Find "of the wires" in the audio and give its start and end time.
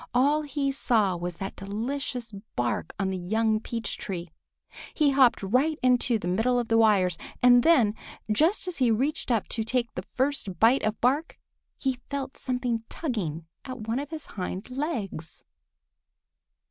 6.57-7.19